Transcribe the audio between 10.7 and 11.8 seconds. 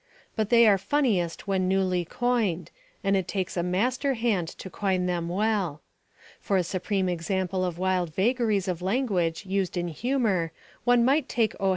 one might take O.